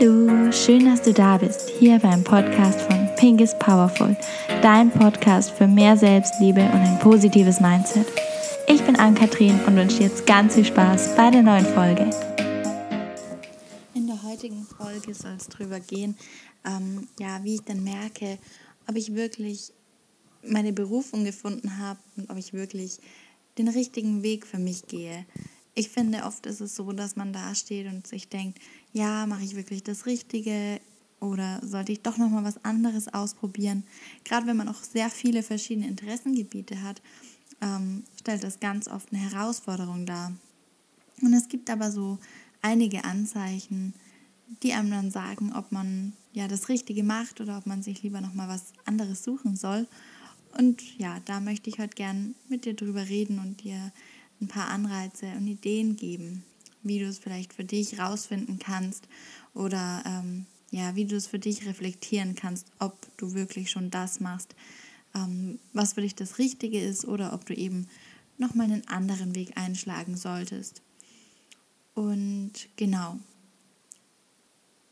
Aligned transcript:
Hallo, 0.00 0.50
schön, 0.52 0.86
dass 0.86 1.02
du 1.02 1.12
da 1.12 1.36
bist, 1.36 1.68
hier 1.78 1.98
beim 1.98 2.24
Podcast 2.24 2.80
von 2.80 3.10
Pink 3.16 3.42
is 3.42 3.54
Powerful, 3.58 4.16
dein 4.62 4.90
Podcast 4.90 5.50
für 5.50 5.66
mehr 5.66 5.98
Selbstliebe 5.98 6.62
und 6.62 6.80
ein 6.80 6.98
positives 6.98 7.60
Mindset. 7.60 8.06
Ich 8.66 8.82
bin 8.82 8.96
Ann-Kathrin 8.96 9.60
und 9.66 9.76
wünsche 9.76 9.98
dir 9.98 10.06
jetzt 10.06 10.26
ganz 10.26 10.54
viel 10.54 10.64
Spaß 10.64 11.14
bei 11.14 11.30
der 11.30 11.42
neuen 11.42 11.66
Folge. 11.66 12.08
In 13.94 14.06
der 14.06 14.22
heutigen 14.22 14.64
Folge 14.64 15.12
soll 15.12 15.34
es 15.36 15.48
darüber 15.48 15.78
gehen, 15.78 16.16
ähm, 16.64 17.06
ja, 17.20 17.44
wie 17.44 17.56
ich 17.56 17.62
dann 17.64 17.84
merke, 17.84 18.38
ob 18.88 18.96
ich 18.96 19.14
wirklich 19.14 19.74
meine 20.42 20.72
Berufung 20.72 21.24
gefunden 21.24 21.78
habe 21.78 22.00
und 22.16 22.30
ob 22.30 22.38
ich 22.38 22.54
wirklich 22.54 22.98
den 23.58 23.68
richtigen 23.68 24.22
Weg 24.22 24.46
für 24.46 24.58
mich 24.58 24.86
gehe. 24.86 25.26
Ich 25.74 25.88
finde, 25.88 26.24
oft 26.24 26.44
ist 26.46 26.60
es 26.60 26.76
so, 26.76 26.92
dass 26.92 27.16
man 27.16 27.32
da 27.32 27.54
steht 27.54 27.86
und 27.86 28.06
sich 28.06 28.28
denkt, 28.28 28.58
ja, 28.92 29.26
mache 29.26 29.44
ich 29.44 29.56
wirklich 29.56 29.82
das 29.82 30.06
Richtige 30.06 30.80
oder 31.20 31.60
sollte 31.64 31.92
ich 31.92 32.02
doch 32.02 32.18
noch 32.18 32.30
mal 32.30 32.44
was 32.44 32.64
anderes 32.64 33.12
ausprobieren? 33.12 33.84
Gerade 34.24 34.46
wenn 34.46 34.56
man 34.56 34.68
auch 34.68 34.82
sehr 34.82 35.08
viele 35.08 35.42
verschiedene 35.42 35.88
Interessengebiete 35.88 36.82
hat, 36.82 37.00
ähm, 37.60 38.04
stellt 38.18 38.42
das 38.42 38.60
ganz 38.60 38.88
oft 38.88 39.12
eine 39.12 39.22
Herausforderung 39.22 40.04
dar. 40.04 40.32
Und 41.22 41.32
es 41.32 41.48
gibt 41.48 41.70
aber 41.70 41.92
so 41.92 42.18
einige 42.60 43.04
Anzeichen, 43.04 43.94
die 44.62 44.72
einem 44.72 44.90
dann 44.90 45.10
sagen, 45.10 45.52
ob 45.54 45.72
man 45.72 46.12
ja 46.32 46.48
das 46.48 46.68
Richtige 46.68 47.04
macht 47.04 47.40
oder 47.40 47.58
ob 47.58 47.66
man 47.66 47.82
sich 47.82 48.02
lieber 48.02 48.20
noch 48.20 48.34
mal 48.34 48.48
was 48.48 48.72
anderes 48.84 49.22
suchen 49.22 49.56
soll. 49.56 49.86
Und 50.58 50.98
ja, 50.98 51.20
da 51.24 51.40
möchte 51.40 51.70
ich 51.70 51.78
heute 51.78 51.94
gern 51.94 52.34
mit 52.48 52.64
dir 52.64 52.74
drüber 52.74 53.08
reden 53.08 53.38
und 53.38 53.62
dir 53.62 53.92
ein 54.40 54.48
paar 54.48 54.68
Anreize 54.68 55.26
und 55.36 55.46
Ideen 55.46 55.96
geben, 55.96 56.44
wie 56.82 56.98
du 56.98 57.06
es 57.06 57.18
vielleicht 57.18 57.52
für 57.52 57.64
dich 57.64 57.98
rausfinden 57.98 58.58
kannst 58.58 59.08
oder 59.54 60.02
ähm, 60.06 60.46
ja, 60.70 60.96
wie 60.96 61.04
du 61.04 61.16
es 61.16 61.26
für 61.26 61.38
dich 61.38 61.66
reflektieren 61.66 62.34
kannst, 62.34 62.66
ob 62.78 62.96
du 63.18 63.34
wirklich 63.34 63.70
schon 63.70 63.90
das 63.90 64.20
machst, 64.20 64.54
ähm, 65.14 65.58
was 65.72 65.92
für 65.92 66.00
dich 66.00 66.14
das 66.14 66.38
Richtige 66.38 66.80
ist 66.80 67.04
oder 67.04 67.34
ob 67.34 67.44
du 67.44 67.54
eben 67.54 67.88
nochmal 68.38 68.66
einen 68.66 68.88
anderen 68.88 69.34
Weg 69.34 69.56
einschlagen 69.56 70.16
solltest. 70.16 70.82
Und 71.94 72.52
genau. 72.76 73.18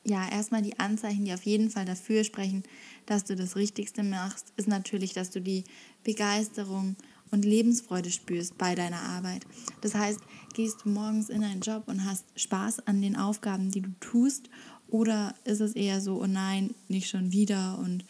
Ja, 0.05 0.29
erstmal 0.29 0.63
die 0.63 0.79
Anzeichen, 0.79 1.25
die 1.25 1.33
auf 1.33 1.45
jeden 1.45 1.71
Fall 1.71 1.85
dafür 1.85 2.25
sprechen, 2.25 2.63
dass 3.07 3.25
du 3.25 3.37
das 3.37 3.57
Richtigste 3.57 4.03
machst, 4.03 4.53
ist 4.57 4.69
natürlich, 4.69 5.13
dass 5.13 5.31
du 5.31 5.41
die 5.41 5.65
Begeisterung 6.05 6.97
und 7.31 7.45
Lebensfreude 7.45 8.11
spürst 8.11 8.59
bei 8.59 8.75
deiner 8.75 9.01
Arbeit. 9.01 9.47
Das 9.81 9.95
heißt, 9.95 10.21
gehst 10.55 10.85
du 10.85 10.89
morgens 10.89 11.29
in 11.29 11.45
einen 11.45 11.61
Job 11.61 11.85
und 11.87 12.05
hast 12.05 12.25
Spaß 12.37 12.87
an 12.87 13.03
den 13.03 13.17
Aufgaben, 13.17 13.71
die 13.71 13.81
du 13.81 13.91
tust, 14.01 14.51
oder 14.89 15.35
ist 15.45 15.61
es 15.61 15.75
eher 15.75 16.01
so, 16.01 16.21
oh 16.21 16.27
nein, 16.27 16.75
nicht 16.89 17.09
schon 17.09 17.33
wieder 17.33 17.79
und, 17.79 18.05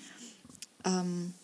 ähm, 0.84 1.34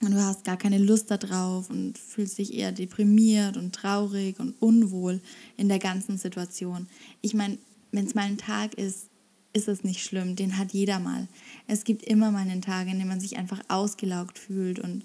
und 0.00 0.12
du 0.12 0.24
hast 0.24 0.44
gar 0.44 0.56
keine 0.56 0.78
Lust 0.78 1.10
darauf 1.10 1.68
und 1.68 1.98
fühlst 1.98 2.38
dich 2.38 2.54
eher 2.54 2.72
deprimiert 2.72 3.58
und 3.58 3.74
traurig 3.74 4.40
und 4.40 4.54
unwohl 4.60 5.20
in 5.58 5.68
der 5.68 5.78
ganzen 5.78 6.16
Situation. 6.16 6.88
Ich 7.20 7.34
meine, 7.34 7.58
wenn 7.92 8.06
es 8.06 8.14
mal 8.14 8.24
ein 8.24 8.38
Tag 8.38 8.74
ist, 8.74 9.10
ist 9.52 9.68
es 9.68 9.84
nicht 9.84 10.02
schlimm, 10.02 10.36
den 10.36 10.56
hat 10.56 10.72
jeder 10.72 11.00
mal. 11.00 11.28
Es 11.66 11.84
gibt 11.84 12.04
immer 12.04 12.30
mal 12.30 12.48
einen 12.48 12.62
Tag, 12.62 12.88
in 12.88 12.98
dem 12.98 13.08
man 13.08 13.20
sich 13.20 13.36
einfach 13.36 13.60
ausgelaugt 13.68 14.38
fühlt 14.38 14.78
und 14.78 15.04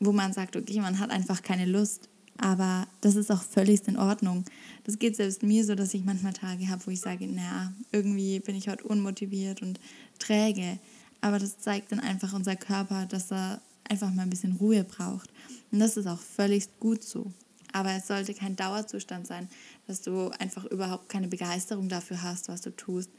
wo 0.00 0.12
man 0.12 0.32
sagt, 0.32 0.56
okay, 0.56 0.80
man 0.80 0.98
hat 0.98 1.10
einfach 1.10 1.42
keine 1.42 1.66
Lust. 1.66 2.08
Aber 2.38 2.88
das 3.02 3.16
ist 3.16 3.30
auch 3.30 3.42
völlig 3.42 3.86
in 3.86 3.98
Ordnung. 3.98 4.46
Das 4.84 4.98
geht 4.98 5.14
selbst 5.16 5.42
mir 5.42 5.64
so, 5.64 5.74
dass 5.74 5.92
ich 5.92 6.04
manchmal 6.04 6.32
Tage 6.32 6.68
habe, 6.68 6.86
wo 6.86 6.90
ich 6.90 7.00
sage, 7.00 7.26
naja, 7.26 7.72
irgendwie 7.92 8.40
bin 8.40 8.56
ich 8.56 8.68
heute 8.68 8.84
unmotiviert 8.84 9.60
und 9.60 9.78
träge. 10.18 10.78
Aber 11.20 11.38
das 11.38 11.58
zeigt 11.58 11.92
dann 11.92 12.00
einfach 12.00 12.32
unser 12.32 12.56
Körper, 12.56 13.04
dass 13.04 13.30
er 13.30 13.60
einfach 13.84 14.10
mal 14.10 14.22
ein 14.22 14.30
bisschen 14.30 14.56
Ruhe 14.56 14.84
braucht. 14.84 15.30
Und 15.70 15.80
das 15.80 15.98
ist 15.98 16.06
auch 16.06 16.18
völlig 16.18 16.80
gut 16.80 17.04
so. 17.04 17.30
Aber 17.72 17.92
es 17.92 18.06
sollte 18.06 18.32
kein 18.32 18.56
Dauerzustand 18.56 19.26
sein, 19.26 19.48
dass 19.86 20.00
du 20.00 20.30
einfach 20.38 20.64
überhaupt 20.64 21.08
keine 21.10 21.28
Begeisterung 21.28 21.88
dafür 21.88 22.22
hast, 22.22 22.48
was 22.48 22.62
du 22.62 22.74
tust. 22.74 23.10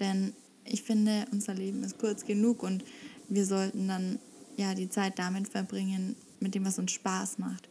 Denn 0.00 0.32
ich 0.64 0.82
finde, 0.82 1.26
unser 1.32 1.54
Leben 1.54 1.84
ist 1.84 1.98
kurz 1.98 2.24
genug 2.24 2.62
und 2.62 2.82
wir 3.28 3.44
sollten 3.44 3.88
dann 3.88 4.18
ja, 4.56 4.74
die 4.74 4.88
Zeit 4.88 5.18
damit 5.18 5.48
verbringen, 5.48 6.16
mit 6.40 6.54
dem, 6.54 6.64
was 6.64 6.78
uns 6.78 6.92
Spaß 6.92 7.38
macht. 7.38 7.68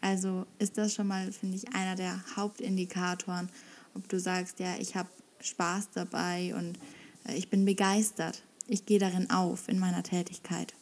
Also 0.00 0.46
ist 0.58 0.78
das 0.78 0.94
schon 0.94 1.06
mal, 1.06 1.32
finde 1.32 1.56
ich, 1.56 1.74
einer 1.74 1.96
der 1.96 2.20
Hauptindikatoren, 2.36 3.48
ob 3.94 4.08
du 4.08 4.20
sagst, 4.20 4.60
ja, 4.60 4.76
ich 4.78 4.94
habe 4.94 5.08
Spaß 5.40 5.90
dabei 5.94 6.54
und 6.54 6.78
äh, 7.26 7.36
ich 7.36 7.48
bin 7.48 7.64
begeistert. 7.64 8.42
Ich 8.68 8.86
gehe 8.86 8.98
darin 8.98 9.30
auf 9.30 9.68
in 9.68 9.78
meiner 9.78 10.02
Tätigkeit. 10.02 10.74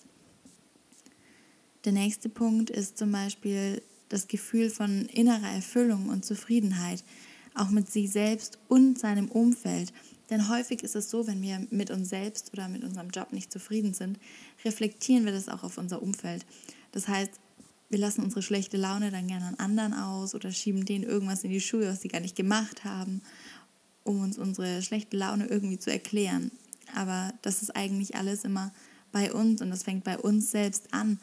Der 1.85 1.93
nächste 1.93 2.29
Punkt 2.29 2.71
ist 2.71 2.97
zum 2.97 3.13
Beispiel 3.13 3.83
das 4.09 4.27
Gefühl 4.27 4.71
von 4.71 5.07
innerer 5.07 5.51
Erfüllung 5.51 6.09
und 6.09 6.25
Zufriedenheit, 6.25 7.05
auch 7.55 7.71
mit 7.71 7.91
sich 7.91 8.11
selbst 8.11 8.59
und 8.69 8.99
seinem 8.99 9.29
Umfeld. 9.29 9.93
Denn 10.31 10.49
häufig 10.49 10.83
ist 10.83 10.97
es 10.97 11.11
so, 11.11 11.27
wenn 11.27 11.43
wir 11.43 11.67
mit 11.71 11.91
uns 11.91 12.09
selbst 12.09 12.53
oder 12.53 12.69
mit 12.69 12.83
unserem 12.83 13.11
Job 13.11 13.33
nicht 13.33 13.53
zufrieden 13.53 13.95
sind, 13.95 14.19
reflektieren 14.65 15.25
wir 15.25 15.33
das 15.33 15.49
auch 15.49 15.63
auf 15.63 15.79
unser 15.79 16.03
Umfeld. 16.03 16.47
Das 16.93 17.09
heißt, 17.09 17.33
wir 17.91 17.99
lassen 17.99 18.25
unsere 18.25 18.43
schlechte 18.43 18.77
Laune 18.77 19.11
dann 19.11 19.29
gerne 19.29 19.47
an 19.47 19.55
anderen 19.57 19.93
aus 19.93 20.35
oder 20.35 20.51
schieben 20.51 20.85
denen 20.85 21.05
irgendwas 21.05 21.45
in 21.45 21.51
die 21.51 21.61
Schuhe, 21.61 21.89
was 21.89 22.01
sie 22.01 22.09
gar 22.09 22.21
nicht 22.21 22.37
gemacht 22.37 22.85
haben, 22.85 23.21
um 24.03 24.21
uns 24.21 24.39
unsere 24.39 24.83
schlechte 24.83 25.17
Laune 25.17 25.47
irgendwie 25.47 25.79
zu 25.79 25.93
erklären. 25.93 26.51
Aber 26.95 27.33
das 27.43 27.63
ist 27.63 27.77
eigentlich 27.77 28.17
alles 28.17 28.45
immer 28.45 28.73
bei 29.13 29.33
uns 29.33 29.61
und 29.61 29.71
das 29.71 29.83
fängt 29.83 30.05
bei 30.05 30.19
uns 30.19 30.51
selbst 30.51 30.93
an. 30.93 31.19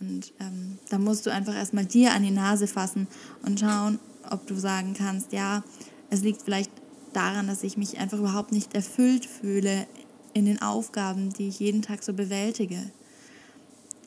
Und 0.00 0.32
ähm, 0.40 0.78
da 0.90 0.98
musst 0.98 1.26
du 1.26 1.30
einfach 1.30 1.54
erstmal 1.54 1.86
dir 1.86 2.12
an 2.12 2.22
die 2.22 2.30
Nase 2.30 2.66
fassen 2.66 3.06
und 3.42 3.60
schauen, 3.60 3.98
ob 4.30 4.46
du 4.46 4.54
sagen 4.54 4.94
kannst, 4.94 5.32
ja, 5.32 5.62
es 6.10 6.22
liegt 6.22 6.42
vielleicht 6.42 6.70
daran, 7.12 7.46
dass 7.46 7.62
ich 7.62 7.76
mich 7.76 7.98
einfach 7.98 8.18
überhaupt 8.18 8.52
nicht 8.52 8.74
erfüllt 8.74 9.26
fühle 9.26 9.86
in 10.34 10.44
den 10.44 10.60
Aufgaben, 10.60 11.32
die 11.32 11.48
ich 11.48 11.60
jeden 11.60 11.82
Tag 11.82 12.02
so 12.02 12.12
bewältige. 12.12 12.90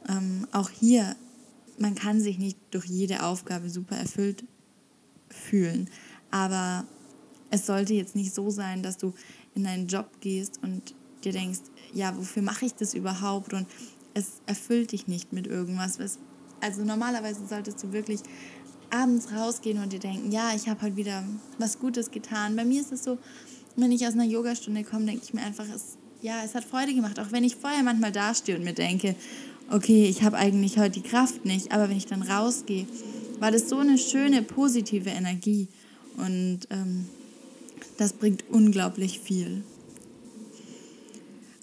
Ähm, 0.08 0.48
auch 0.52 0.70
hier, 0.70 1.16
man 1.78 1.96
kann 1.96 2.22
sich 2.22 2.38
nicht 2.38 2.58
durch 2.72 2.86
jede 2.86 3.24
Aufgabe 3.24 3.70
super 3.70 3.96
erfüllt 3.96 4.44
fühlen, 5.30 5.90
aber 6.32 6.86
es 7.50 7.66
sollte 7.66 7.94
jetzt 7.94 8.16
nicht 8.16 8.34
so 8.34 8.50
sein, 8.50 8.84
dass 8.84 8.98
du 8.98 9.14
in 9.56 9.64
deinen 9.64 9.88
Job 9.88 10.22
gehst 10.22 10.60
und 10.62 10.94
dir 11.24 11.32
denkst, 11.32 11.62
ja, 11.94 12.16
wofür 12.16 12.44
mache 12.44 12.66
ich 12.66 12.76
das 12.76 12.94
überhaupt? 12.94 13.54
Und 13.54 13.68
es 14.14 14.42
erfüllt 14.46 14.92
dich 14.92 15.08
nicht 15.08 15.34
mit 15.34 15.48
irgendwas. 15.48 15.98
Also 16.62 16.84
normalerweise 16.84 17.46
solltest 17.48 17.84
du 17.84 17.92
wirklich 17.92 18.20
abends 18.92 19.32
rausgehen 19.32 19.82
und 19.82 19.94
dir 19.94 20.00
denken, 20.00 20.32
ja, 20.32 20.54
ich 20.56 20.68
habe 20.68 20.82
heute 20.82 20.96
wieder 20.96 21.24
was 21.58 21.80
Gutes 21.80 22.12
getan. 22.12 22.56
Bei 22.56 22.66
mir 22.66 22.82
ist 22.82 22.92
es 22.92 23.04
so, 23.04 23.18
wenn 23.76 23.92
ich 23.92 24.06
aus 24.06 24.14
einer 24.14 24.26
Yogastunde 24.26 24.84
komme, 24.84 25.06
denke 25.06 25.22
ich 25.24 25.34
mir 25.34 25.42
einfach, 25.42 25.66
es, 25.74 25.98
ja, 26.22 26.44
es 26.44 26.56
hat 26.56 26.64
Freude 26.64 26.94
gemacht, 26.94 27.20
auch 27.20 27.32
wenn 27.32 27.44
ich 27.44 27.56
vorher 27.56 27.84
manchmal 27.84 28.12
dastehe 28.12 28.58
und 28.58 28.64
mir 28.64 28.74
denke, 28.74 29.16
okay, 29.72 30.06
ich 30.06 30.24
habe 30.24 30.38
eigentlich 30.38 30.78
heute 30.78 31.02
die 31.02 31.08
Kraft 31.08 31.46
nicht, 31.46 31.72
aber 31.72 31.90
wenn 31.90 31.98
ich 31.98 32.08
dann 32.08 32.24
rausgehe, 32.24 32.88
war 33.40 33.52
das 33.52 33.70
so 33.70 33.78
eine 33.78 33.98
schöne, 33.98 34.42
positive 34.42 35.10
Energie 35.10 35.68
und 36.18 36.62
ähm, 36.70 37.08
das 37.98 38.14
bringt 38.14 38.44
unglaublich 38.50 39.20
viel. 39.20 39.64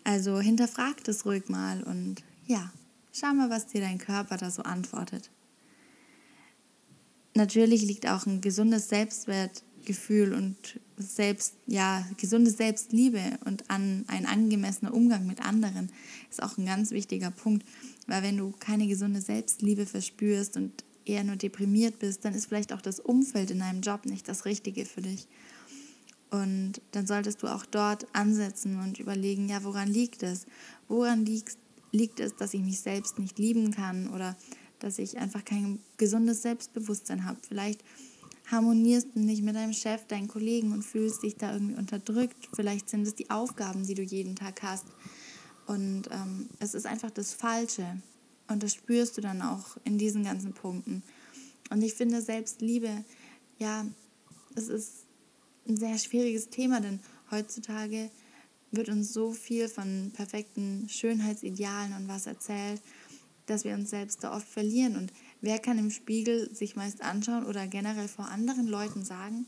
Also 0.05 0.39
hinterfrag 0.39 1.03
das 1.05 1.27
ruhig 1.27 1.49
mal 1.49 1.83
und 1.83 2.23
ja, 2.47 2.73
schau 3.13 3.35
mal, 3.35 3.51
was 3.51 3.67
dir 3.67 3.81
dein 3.81 3.99
Körper 3.99 4.37
da 4.37 4.51
so 4.51 4.63
antwortet 4.63 5.31
natürlich 7.37 7.83
liegt 7.83 8.09
auch 8.09 8.27
ein 8.27 8.41
gesundes 8.41 8.89
Selbstwertgefühl 8.89 10.35
und 10.35 10.57
selbst, 10.97 11.55
ja, 11.67 12.07
gesunde 12.17 12.51
Selbstliebe 12.51 13.21
und 13.45 13.71
an 13.71 14.05
ein 14.09 14.27
angemessener 14.27 14.95
Umgang 14.95 15.27
mit 15.27 15.41
anderen 15.41 15.91
ist 16.31 16.43
auch 16.43 16.57
ein 16.59 16.67
ganz 16.67 16.91
wichtiger 16.91 17.31
Punkt. 17.31 17.67
Weil 18.07 18.23
wenn 18.23 18.37
du 18.37 18.53
keine 18.59 18.87
gesunde 18.87 19.21
Selbstliebe 19.21 19.87
verspürst 19.87 20.57
und 20.57 20.85
eher 21.05 21.25
nur 21.25 21.37
deprimiert 21.37 21.99
bist, 21.99 22.25
dann 22.25 22.35
ist 22.35 22.47
vielleicht 22.47 22.73
auch 22.73 22.83
das 22.83 23.01
Umfeld 23.01 23.51
in 23.51 23.61
deinem 23.61 23.81
Job 23.81 24.07
nicht 24.07 24.29
das 24.29 24.45
Richtige 24.45 24.85
für 24.85 25.03
dich. 25.03 25.29
Und 26.31 26.81
dann 26.93 27.07
solltest 27.07 27.43
du 27.43 27.47
auch 27.47 27.65
dort 27.65 28.07
ansetzen 28.13 28.81
und 28.81 28.99
überlegen, 28.99 29.49
ja, 29.49 29.63
woran 29.63 29.89
liegt 29.89 30.23
es? 30.23 30.47
Woran 30.89 31.25
liegt, 31.25 31.57
liegt 31.93 32.21
es, 32.21 32.35
dass 32.35 32.55
ich 32.55 32.61
mich 32.61 32.81
selbst 32.81 33.19
nicht 33.19 33.39
lieben 33.39 33.71
kann 33.71 34.09
oder 34.09 34.37
dass 34.79 34.99
ich 34.99 35.19
einfach 35.19 35.45
kein 35.45 35.81
gesundes 35.97 36.43
Selbstbewusstsein 36.43 37.25
habe. 37.25 37.39
Vielleicht 37.47 37.83
harmonierst 38.51 39.09
du 39.15 39.21
nicht 39.21 39.43
mit 39.43 39.57
deinem 39.57 39.73
Chef, 39.73 40.07
deinen 40.07 40.29
Kollegen 40.29 40.73
und 40.73 40.83
fühlst 40.83 41.23
dich 41.23 41.37
da 41.37 41.53
irgendwie 41.53 41.75
unterdrückt. 41.75 42.49
Vielleicht 42.55 42.89
sind 42.89 43.07
es 43.07 43.15
die 43.15 43.31
Aufgaben, 43.31 43.87
die 43.87 43.95
du 43.95 44.03
jeden 44.03 44.37
Tag 44.37 44.63
hast. 44.63 44.87
Und 45.67 46.09
ähm, 46.13 46.49
es 46.61 46.75
ist 46.75 46.87
einfach 46.87 47.11
das 47.11 47.35
Falsche. 47.35 48.01
Und 48.49 48.63
das 48.63 48.75
spürst 48.75 49.17
du 49.17 49.21
dann 49.21 49.43
auch 49.43 49.77
in 49.85 49.99
diesen 49.99 50.23
ganzen 50.23 50.53
Punkten. 50.53 51.03
Und 51.71 51.83
ich 51.83 51.95
finde 51.95 52.23
Selbstliebe, 52.23 53.05
ja, 53.59 53.85
es 54.55 54.69
ist 54.69 55.07
ein 55.69 55.77
sehr 55.77 55.99
schwieriges 55.99 56.49
Thema, 56.49 56.81
denn 56.81 57.01
heutzutage 57.33 58.11
wird 58.71 58.89
uns 58.89 59.13
so 59.13 59.33
viel 59.33 59.69
von 59.69 60.13
perfekten 60.15 60.89
Schönheitsidealen 60.89 61.95
und 61.95 62.09
was 62.09 62.27
erzählt, 62.27 62.81
dass 63.47 63.65
wir 63.65 63.75
uns 63.75 63.91
selbst 63.91 64.23
da 64.23 64.35
oft 64.35 64.47
verlieren. 64.47 64.97
Und 64.97 65.13
wer 65.41 65.59
kann 65.59 65.79
im 65.79 65.91
Spiegel 65.91 66.55
sich 66.55 66.77
meist 66.77 67.03
anschauen 67.03 67.47
oder 67.47 67.67
generell 67.67 68.09
vor 68.09 68.29
anderen 68.29 68.67
Leuten 68.67 69.05
sagen, 69.05 69.47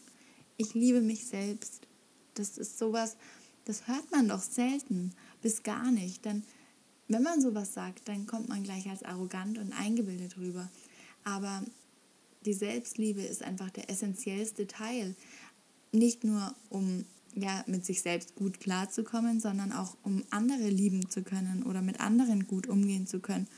ich 0.56 0.75
liebe 0.75 1.00
mich 1.00 1.27
selbst. 1.27 1.87
Das 2.35 2.59
ist 2.59 2.79
sowas, 2.79 3.17
das 3.65 3.87
hört 3.87 4.11
man 4.11 4.29
doch 4.29 4.43
selten 4.43 5.12
bis 5.43 5.62
gar 5.62 5.91
nicht. 5.91 6.25
Denn 6.25 6.43
wenn 7.09 7.23
man 7.23 7.41
sowas 7.41 7.75
sagt, 7.75 8.09
dann 8.09 8.27
kommt 8.27 8.49
man 8.49 8.62
gleich 8.62 8.89
als 8.89 9.03
arrogant 9.03 9.59
und 9.59 9.73
eingebildet 9.73 10.37
rüber. 10.37 10.69
Aber 11.25 11.62
die 12.44 12.53
Selbstliebe 12.55 13.23
ist 13.23 13.43
einfach 13.43 13.71
der 13.71 13.91
essentiellste 13.91 14.67
Teil. 14.67 15.15
Nicht 15.93 16.25
nur 16.25 16.55
um 16.69 17.05
ja, 17.35 17.62
mit 17.67 17.85
sich 17.85 18.03
selbst 18.03 18.35
gut 18.35 18.61
klarzukommen, 18.61 19.41
sondern 19.41 19.73
auch 19.73 19.97
um 20.03 20.25
andere 20.31 20.69
lieben 20.69 21.09
zu 21.09 21.23
können 21.23 21.62
oder 21.62 21.83
mit 21.83 22.01
anderen 22.01 22.47
gut 22.47 22.67
umgehen 22.67 23.06
zu 23.06 23.21
können. 23.21 23.49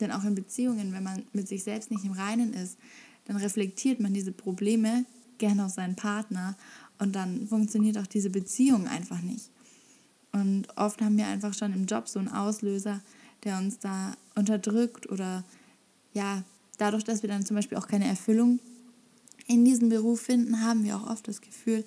Denn 0.00 0.12
auch 0.12 0.24
in 0.24 0.34
Beziehungen, 0.34 0.92
wenn 0.92 1.02
man 1.02 1.24
mit 1.32 1.48
sich 1.48 1.64
selbst 1.64 1.90
nicht 1.90 2.04
im 2.04 2.12
Reinen 2.12 2.52
ist, 2.52 2.78
dann 3.24 3.36
reflektiert 3.36 4.00
man 4.00 4.14
diese 4.14 4.32
Probleme 4.32 5.04
gerne 5.38 5.66
auf 5.66 5.72
seinen 5.72 5.96
Partner 5.96 6.56
und 6.98 7.14
dann 7.14 7.46
funktioniert 7.46 7.98
auch 7.98 8.06
diese 8.06 8.30
Beziehung 8.30 8.88
einfach 8.88 9.20
nicht. 9.22 9.50
Und 10.32 10.66
oft 10.76 11.00
haben 11.00 11.16
wir 11.16 11.26
einfach 11.26 11.54
schon 11.54 11.72
im 11.72 11.86
Job 11.86 12.08
so 12.08 12.18
einen 12.18 12.28
Auslöser, 12.28 13.00
der 13.44 13.58
uns 13.58 13.78
da 13.78 14.16
unterdrückt 14.34 15.08
oder 15.08 15.44
ja, 16.12 16.42
dadurch, 16.76 17.04
dass 17.04 17.22
wir 17.22 17.28
dann 17.28 17.46
zum 17.46 17.56
Beispiel 17.56 17.78
auch 17.78 17.86
keine 17.86 18.06
Erfüllung 18.06 18.60
in 19.46 19.64
diesem 19.64 19.88
Beruf 19.88 20.22
finden, 20.22 20.62
haben 20.62 20.84
wir 20.84 20.96
auch 20.96 21.08
oft 21.08 21.26
das 21.28 21.40
Gefühl, 21.40 21.84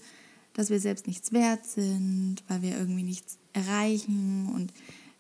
dass 0.53 0.69
wir 0.69 0.79
selbst 0.79 1.07
nichts 1.07 1.31
wert 1.31 1.65
sind, 1.65 2.37
weil 2.47 2.61
wir 2.61 2.77
irgendwie 2.77 3.03
nichts 3.03 3.37
erreichen 3.53 4.49
und 4.53 4.73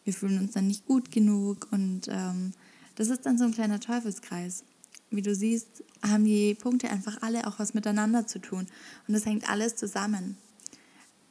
wir 0.03 0.13
fühlen 0.13 0.39
uns 0.39 0.53
dann 0.53 0.67
nicht 0.67 0.85
gut 0.85 1.11
genug 1.11 1.67
und 1.71 2.07
ähm, 2.09 2.53
das 2.95 3.09
ist 3.09 3.25
dann 3.25 3.37
so 3.37 3.45
ein 3.45 3.53
kleiner 3.53 3.79
Teufelskreis. 3.79 4.63
Wie 5.09 5.21
du 5.21 5.35
siehst, 5.35 5.83
haben 6.01 6.23
die 6.23 6.55
Punkte 6.55 6.89
einfach 6.89 7.21
alle 7.21 7.45
auch 7.47 7.59
was 7.59 7.73
miteinander 7.73 8.27
zu 8.27 8.39
tun 8.39 8.67
und 9.07 9.13
das 9.13 9.25
hängt 9.25 9.49
alles 9.49 9.75
zusammen. 9.75 10.37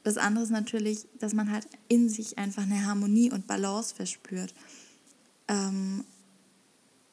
Das 0.02 0.16
andere 0.16 0.44
ist 0.44 0.50
natürlich, 0.50 1.06
dass 1.18 1.34
man 1.34 1.50
halt 1.50 1.66
in 1.88 2.08
sich 2.08 2.38
einfach 2.38 2.62
eine 2.62 2.86
Harmonie 2.86 3.30
und 3.30 3.46
Balance 3.46 3.94
verspürt. 3.94 4.54
Ähm, 5.48 6.04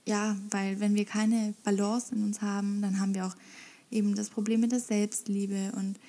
ja, 0.05 0.37
weil 0.51 0.79
wenn 0.79 0.95
wir 0.95 1.03
keine 1.03 1.53
Balance 1.63 2.15
in 2.15 2.23
uns 2.23 2.41
haben, 2.41 2.81
dann 2.81 2.99
haben 2.99 3.13
wir 3.13 3.25
auch 3.25 3.35
eben 3.91 4.15
das 4.15 4.29
Problem 4.29 4.61
mit 4.61 4.71
der 4.71 4.79
Selbstliebe 4.79 5.73
und 5.75 5.99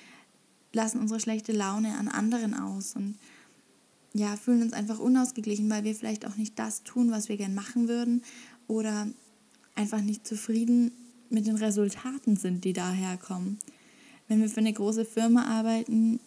lassen 0.71 0.99
unsere 0.99 1.19
schlechte 1.19 1.51
Laune 1.51 1.97
an 1.97 2.07
anderen 2.07 2.53
aus 2.53 2.95
und 2.95 3.17
ja, 4.13 4.35
fühlen 4.35 4.63
uns 4.63 4.73
einfach 4.73 4.99
unausgeglichen, 4.99 5.69
weil 5.69 5.83
wir 5.83 5.95
vielleicht 5.95 6.25
auch 6.25 6.35
nicht 6.35 6.57
das 6.57 6.83
tun, 6.83 7.11
was 7.11 7.29
wir 7.29 7.37
gern 7.37 7.53
machen 7.53 7.87
würden 7.87 8.23
oder 8.67 9.07
einfach 9.75 10.01
nicht 10.01 10.27
zufrieden 10.27 10.91
mit 11.29 11.45
den 11.47 11.55
Resultaten 11.55 12.35
sind, 12.35 12.65
die 12.65 12.73
daherkommen. 12.73 13.59
Wenn 14.27 14.41
wir 14.41 14.49
für 14.49 14.59
eine 14.59 14.73
große 14.73 15.05
Firma 15.05 15.45
arbeiten, 15.45 16.19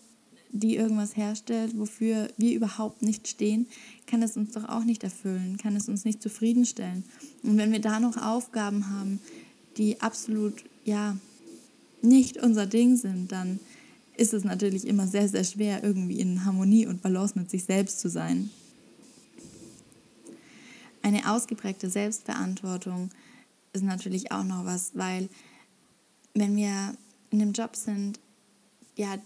die 0.52 0.76
irgendwas 0.76 1.17
herstellt, 1.17 1.79
wofür 1.79 2.29
wir 2.37 2.55
überhaupt 2.55 3.02
nicht 3.02 3.26
stehen, 3.26 3.67
kann 4.06 4.23
es 4.23 4.37
uns 4.37 4.52
doch 4.52 4.69
auch 4.69 4.84
nicht 4.84 5.02
erfüllen, 5.02 5.56
kann 5.56 5.76
es 5.76 5.88
uns 5.88 6.05
nicht 6.05 6.23
zufriedenstellen. 6.23 7.05
Und 7.43 7.56
wenn 7.56 7.73
wir 7.73 7.81
da 7.81 8.00
noch 8.00 8.17
Aufgaben 8.17 8.90
haben, 8.90 9.19
die 9.76 10.00
absolut 10.02 10.62
ja 10.84 11.17
nicht 12.02 12.37
unser 12.37 12.67
Ding 12.67 12.96
sind, 12.96 13.32
dann 13.32 13.61
ist 14.17 14.35
es 14.35 14.44
natürlich 14.44 14.87
immer 14.87 15.06
sehr, 15.06 15.29
sehr 15.29 15.44
schwer, 15.44 15.82
irgendwie 15.82 16.20
in 16.20 16.44
Harmonie 16.44 16.87
und 16.87 17.03
Balance 17.03 17.38
mit 17.38 17.50
sich 17.50 17.64
selbst 17.64 18.00
zu 18.00 18.09
sein. 18.09 18.50
Eine 21.03 21.31
ausgeprägte 21.31 21.91
Selbstverantwortung 21.91 23.11
ist 23.73 23.82
natürlich 23.82 24.31
auch 24.31 24.44
noch 24.44 24.64
was, 24.64 24.93
weil 24.94 25.29
wenn 26.35 26.56
wir 26.56 26.94
in 27.31 27.41
einem 27.41 27.53
Job 27.53 27.75
sind, 27.75 28.20
ja, 28.97 29.17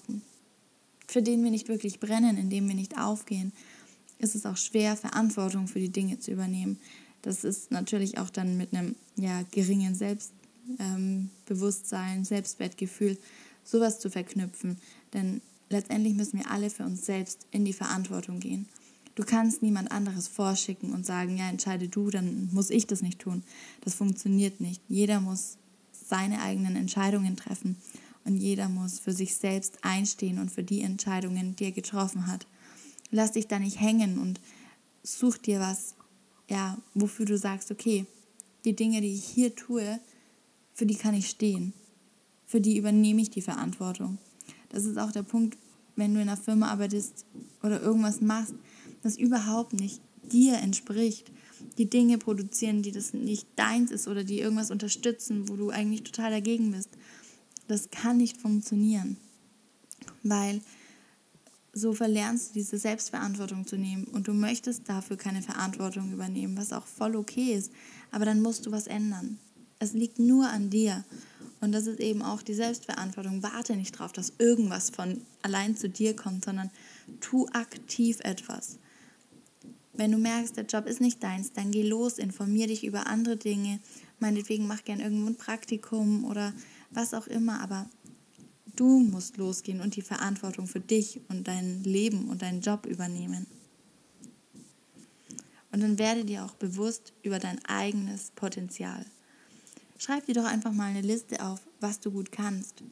für 1.06 1.22
den 1.22 1.44
wir 1.44 1.50
nicht 1.50 1.68
wirklich 1.68 2.00
brennen, 2.00 2.38
in 2.38 2.50
dem 2.50 2.68
wir 2.68 2.74
nicht 2.74 2.98
aufgehen, 2.98 3.52
ist 4.18 4.34
es 4.34 4.46
auch 4.46 4.56
schwer, 4.56 4.96
Verantwortung 4.96 5.68
für 5.68 5.80
die 5.80 5.90
Dinge 5.90 6.18
zu 6.18 6.32
übernehmen. 6.32 6.80
Das 7.22 7.44
ist 7.44 7.70
natürlich 7.70 8.18
auch 8.18 8.30
dann 8.30 8.56
mit 8.56 8.72
einem 8.72 8.96
ja, 9.16 9.42
geringen 9.50 9.94
Selbstbewusstsein, 9.94 12.18
ähm, 12.18 12.24
Selbstwertgefühl 12.24 13.18
sowas 13.66 13.98
zu 13.98 14.10
verknüpfen. 14.10 14.78
Denn 15.12 15.42
letztendlich 15.68 16.14
müssen 16.14 16.38
wir 16.38 16.50
alle 16.50 16.70
für 16.70 16.84
uns 16.84 17.04
selbst 17.04 17.46
in 17.50 17.64
die 17.64 17.72
Verantwortung 17.72 18.40
gehen. 18.40 18.66
Du 19.14 19.24
kannst 19.24 19.62
niemand 19.62 19.90
anderes 19.90 20.28
vorschicken 20.28 20.92
und 20.92 21.06
sagen, 21.06 21.36
ja, 21.38 21.48
entscheide 21.48 21.88
du, 21.88 22.10
dann 22.10 22.50
muss 22.52 22.70
ich 22.70 22.86
das 22.86 23.02
nicht 23.02 23.18
tun. 23.18 23.42
Das 23.80 23.94
funktioniert 23.94 24.60
nicht. 24.60 24.80
Jeder 24.88 25.20
muss 25.20 25.56
seine 25.92 26.42
eigenen 26.42 26.76
Entscheidungen 26.76 27.36
treffen 27.36 27.76
und 28.24 28.36
jeder 28.36 28.68
muss 28.68 28.98
für 28.98 29.12
sich 29.12 29.34
selbst 29.34 29.78
einstehen 29.82 30.38
und 30.38 30.50
für 30.50 30.62
die 30.62 30.82
Entscheidungen, 30.82 31.56
die 31.56 31.64
er 31.64 31.72
getroffen 31.72 32.26
hat. 32.26 32.46
Lass 33.10 33.32
dich 33.32 33.48
da 33.48 33.58
nicht 33.58 33.80
hängen 33.80 34.18
und 34.18 34.40
such 35.02 35.38
dir 35.38 35.60
was, 35.60 35.94
ja, 36.48 36.76
wofür 36.94 37.24
du 37.24 37.38
sagst, 37.38 37.70
okay, 37.70 38.04
die 38.64 38.76
Dinge, 38.76 39.00
die 39.00 39.14
ich 39.14 39.24
hier 39.24 39.54
tue, 39.54 39.98
für 40.74 40.86
die 40.86 40.96
kann 40.96 41.14
ich 41.14 41.30
stehen 41.30 41.72
für 42.46 42.60
die 42.60 42.78
übernehme 42.78 43.20
ich 43.20 43.30
die 43.30 43.42
Verantwortung. 43.42 44.18
Das 44.70 44.84
ist 44.84 44.98
auch 44.98 45.12
der 45.12 45.22
Punkt, 45.22 45.58
wenn 45.96 46.14
du 46.14 46.20
in 46.20 46.28
einer 46.28 46.36
Firma 46.36 46.70
arbeitest 46.70 47.24
oder 47.62 47.80
irgendwas 47.80 48.20
machst, 48.20 48.54
das 49.02 49.16
überhaupt 49.16 49.72
nicht 49.72 50.00
dir 50.30 50.58
entspricht. 50.58 51.30
Die 51.78 51.88
Dinge 51.88 52.18
produzieren, 52.18 52.82
die 52.82 52.92
das 52.92 53.14
nicht 53.14 53.46
deins 53.56 53.90
ist 53.90 54.08
oder 54.08 54.24
die 54.24 54.40
irgendwas 54.40 54.70
unterstützen, 54.70 55.48
wo 55.48 55.56
du 55.56 55.70
eigentlich 55.70 56.02
total 56.02 56.30
dagegen 56.30 56.70
bist. 56.70 56.90
Das 57.68 57.90
kann 57.90 58.18
nicht 58.18 58.36
funktionieren, 58.40 59.16
weil 60.22 60.60
so 61.72 61.92
verlernst 61.92 62.50
du 62.50 62.54
diese 62.54 62.78
Selbstverantwortung 62.78 63.66
zu 63.66 63.76
nehmen 63.76 64.04
und 64.04 64.28
du 64.28 64.32
möchtest 64.32 64.88
dafür 64.88 65.16
keine 65.16 65.42
Verantwortung 65.42 66.12
übernehmen, 66.12 66.56
was 66.56 66.72
auch 66.72 66.86
voll 66.86 67.16
okay 67.16 67.54
ist. 67.54 67.70
Aber 68.10 68.24
dann 68.24 68.40
musst 68.40 68.66
du 68.66 68.72
was 68.72 68.86
ändern. 68.86 69.38
Es 69.78 69.92
liegt 69.92 70.18
nur 70.18 70.48
an 70.48 70.70
dir. 70.70 71.04
Und 71.60 71.72
das 71.72 71.86
ist 71.86 72.00
eben 72.00 72.22
auch 72.22 72.42
die 72.42 72.54
Selbstverantwortung. 72.54 73.42
Warte 73.42 73.76
nicht 73.76 73.94
darauf, 73.98 74.12
dass 74.12 74.34
irgendwas 74.38 74.90
von 74.90 75.22
allein 75.42 75.76
zu 75.76 75.88
dir 75.88 76.14
kommt, 76.14 76.44
sondern 76.44 76.70
tu 77.20 77.46
aktiv 77.52 78.20
etwas. 78.20 78.78
Wenn 79.94 80.12
du 80.12 80.18
merkst, 80.18 80.56
der 80.56 80.66
Job 80.66 80.86
ist 80.86 81.00
nicht 81.00 81.22
deins, 81.22 81.52
dann 81.52 81.70
geh 81.70 81.82
los, 81.82 82.18
informier 82.18 82.66
dich 82.66 82.84
über 82.84 83.06
andere 83.06 83.36
Dinge. 83.36 83.80
Meinetwegen 84.18 84.66
mach 84.66 84.84
gern 84.84 85.00
irgendwo 85.00 85.28
ein 85.28 85.36
Praktikum 85.36 86.24
oder 86.24 86.52
was 86.90 87.14
auch 87.14 87.26
immer, 87.26 87.60
aber 87.60 87.88
du 88.76 89.00
musst 89.00 89.38
losgehen 89.38 89.80
und 89.80 89.96
die 89.96 90.02
Verantwortung 90.02 90.66
für 90.66 90.80
dich 90.80 91.20
und 91.28 91.48
dein 91.48 91.82
Leben 91.82 92.28
und 92.28 92.42
deinen 92.42 92.60
Job 92.60 92.84
übernehmen. 92.84 93.46
Und 95.72 95.82
dann 95.82 95.98
werde 95.98 96.24
dir 96.24 96.44
auch 96.44 96.54
bewusst 96.54 97.12
über 97.22 97.38
dein 97.38 97.62
eigenes 97.64 98.30
Potenzial. 98.34 99.04
Schreib 99.98 100.26
dir 100.26 100.34
doch 100.34 100.44
einfach 100.44 100.72
mal 100.72 100.90
eine 100.90 101.00
Liste 101.00 101.44
auf, 101.44 101.60
was 101.80 102.00
du 102.00 102.10
gut 102.10 102.30
kannst. 102.30 102.82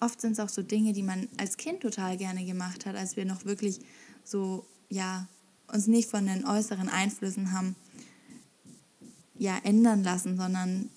Oft 0.00 0.20
sind 0.20 0.32
es 0.32 0.40
auch 0.40 0.48
so 0.48 0.62
Dinge, 0.62 0.92
die 0.92 1.02
man 1.02 1.28
als 1.36 1.56
Kind 1.56 1.80
total 1.80 2.16
gerne 2.16 2.44
gemacht 2.44 2.86
hat, 2.86 2.96
als 2.96 3.16
wir 3.16 3.24
noch 3.24 3.44
wirklich 3.44 3.80
so, 4.24 4.66
ja, 4.88 5.28
uns 5.72 5.86
nicht 5.86 6.10
von 6.10 6.26
den 6.26 6.44
äußeren 6.44 6.88
Einflüssen 6.88 7.52
haben, 7.52 7.76
ja, 9.36 9.58
ändern 9.62 10.02
lassen, 10.02 10.36
sondern 10.36 10.90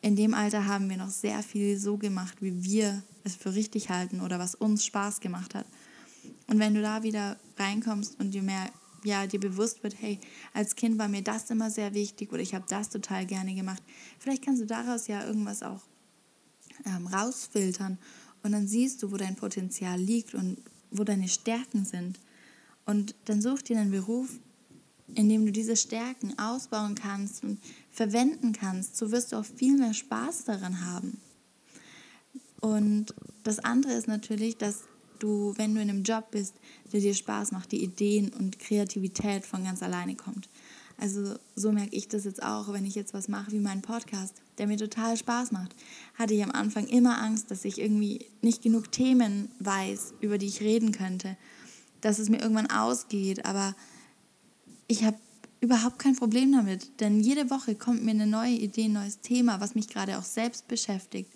in 0.00 0.16
dem 0.16 0.34
Alter 0.34 0.66
haben 0.66 0.88
wir 0.88 0.96
noch 0.96 1.10
sehr 1.10 1.42
viel 1.42 1.78
so 1.78 1.96
gemacht, 1.96 2.40
wie 2.40 2.62
wir 2.64 3.02
es 3.24 3.34
für 3.34 3.54
richtig 3.54 3.90
halten 3.90 4.20
oder 4.20 4.38
was 4.38 4.54
uns 4.54 4.84
Spaß 4.84 5.20
gemacht 5.20 5.54
hat. 5.54 5.66
Und 6.46 6.58
wenn 6.58 6.74
du 6.74 6.82
da 6.82 7.02
wieder 7.02 7.36
reinkommst 7.56 8.18
und 8.18 8.30
dir 8.30 8.42
mehr 8.42 8.70
ja, 9.04 9.26
dir 9.26 9.40
bewusst 9.40 9.82
wird, 9.82 10.00
hey, 10.00 10.18
als 10.52 10.76
Kind 10.76 10.98
war 10.98 11.08
mir 11.08 11.22
das 11.22 11.50
immer 11.50 11.70
sehr 11.70 11.94
wichtig 11.94 12.32
oder 12.32 12.42
ich 12.42 12.54
habe 12.54 12.64
das 12.68 12.88
total 12.88 13.26
gerne 13.26 13.54
gemacht. 13.54 13.82
Vielleicht 14.18 14.44
kannst 14.44 14.62
du 14.62 14.66
daraus 14.66 15.06
ja 15.06 15.24
irgendwas 15.24 15.62
auch 15.62 15.82
ähm, 16.84 17.06
rausfiltern 17.06 17.98
und 18.42 18.52
dann 18.52 18.68
siehst 18.68 19.02
du, 19.02 19.12
wo 19.12 19.16
dein 19.16 19.36
Potenzial 19.36 19.98
liegt 19.98 20.34
und 20.34 20.58
wo 20.90 21.04
deine 21.04 21.28
Stärken 21.28 21.84
sind. 21.84 22.18
Und 22.84 23.14
dann 23.26 23.42
such 23.42 23.62
dir 23.62 23.78
einen 23.78 23.90
Beruf, 23.90 24.28
in 25.14 25.28
dem 25.28 25.44
du 25.44 25.52
diese 25.52 25.76
Stärken 25.76 26.38
ausbauen 26.38 26.94
kannst 26.94 27.42
und 27.42 27.58
verwenden 27.90 28.52
kannst. 28.52 28.96
So 28.96 29.10
wirst 29.10 29.32
du 29.32 29.36
auch 29.36 29.44
viel 29.44 29.76
mehr 29.76 29.94
Spaß 29.94 30.44
daran 30.44 30.84
haben. 30.86 31.20
Und 32.60 33.14
das 33.44 33.58
andere 33.58 33.92
ist 33.92 34.08
natürlich, 34.08 34.56
dass 34.56 34.84
du, 35.18 35.54
wenn 35.56 35.74
du 35.74 35.80
in 35.80 35.90
einem 35.90 36.02
Job 36.02 36.30
bist, 36.30 36.54
der 36.92 37.00
dir 37.00 37.14
Spaß 37.14 37.52
macht, 37.52 37.72
die 37.72 37.82
Ideen 37.82 38.30
und 38.30 38.58
Kreativität 38.58 39.44
von 39.44 39.64
ganz 39.64 39.82
alleine 39.82 40.14
kommt. 40.14 40.48
Also 41.00 41.36
so 41.54 41.70
merke 41.70 41.94
ich 41.94 42.08
das 42.08 42.24
jetzt 42.24 42.42
auch, 42.42 42.72
wenn 42.72 42.84
ich 42.84 42.96
jetzt 42.96 43.14
was 43.14 43.28
mache 43.28 43.52
wie 43.52 43.60
meinen 43.60 43.82
Podcast, 43.82 44.34
der 44.58 44.66
mir 44.66 44.76
total 44.76 45.16
Spaß 45.16 45.52
macht. 45.52 45.74
Hatte 46.14 46.34
ich 46.34 46.42
am 46.42 46.50
Anfang 46.50 46.88
immer 46.88 47.22
Angst, 47.22 47.50
dass 47.52 47.64
ich 47.64 47.80
irgendwie 47.80 48.26
nicht 48.42 48.62
genug 48.62 48.90
Themen 48.90 49.48
weiß, 49.60 50.14
über 50.20 50.38
die 50.38 50.46
ich 50.46 50.60
reden 50.60 50.92
könnte. 50.92 51.36
dass 52.00 52.20
es 52.20 52.28
mir 52.28 52.40
irgendwann 52.40 52.70
ausgeht, 52.70 53.44
aber 53.44 53.74
ich 54.86 55.02
habe 55.02 55.16
überhaupt 55.60 55.98
kein 55.98 56.14
Problem 56.14 56.52
damit, 56.52 57.00
denn 57.00 57.18
jede 57.18 57.50
Woche 57.50 57.74
kommt 57.74 58.04
mir 58.04 58.12
eine 58.12 58.28
neue 58.28 58.52
Idee, 58.52 58.84
ein 58.84 58.92
neues 58.92 59.18
Thema, 59.18 59.60
was 59.60 59.74
mich 59.74 59.88
gerade 59.88 60.16
auch 60.16 60.22
selbst 60.22 60.68
beschäftigt, 60.68 61.28